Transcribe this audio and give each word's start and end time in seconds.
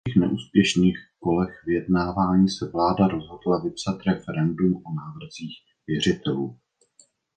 Po 0.03 0.09
dalších 0.09 0.19
neúspěšných 0.29 0.97
kolech 1.19 1.63
vyjednávání 1.67 2.49
se 2.49 2.69
vláda 2.69 3.07
rozhodla 3.07 3.61
vypsat 3.63 4.03
referendum 4.05 4.75
o 4.75 4.93
návrzích 4.95 5.57
věřitelů. 5.87 6.59